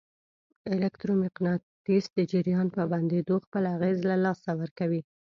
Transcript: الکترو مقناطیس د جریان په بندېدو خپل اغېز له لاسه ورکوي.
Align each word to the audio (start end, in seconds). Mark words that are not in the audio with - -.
الکترو 0.71 1.13
مقناطیس 1.23 2.05
د 2.17 2.19
جریان 2.31 2.67
په 2.75 2.81
بندېدو 2.91 3.35
خپل 3.45 3.63
اغېز 3.75 3.97
له 4.09 4.15
لاسه 4.25 4.49
ورکوي. 4.61 5.01